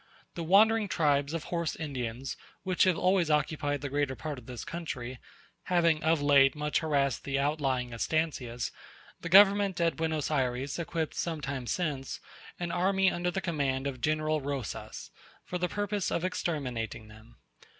[0.33, 4.65] The wandering tribes of horse Indians, which have always occupied the greater part of this
[4.65, 5.19] country,
[5.65, 8.71] having of late much harassed the outlying estancias,
[9.19, 12.19] the government at Buenos Ayres equipped some time since
[12.59, 15.11] an army under the command of General Rosas
[15.45, 17.37] for the purpose of exterminating them.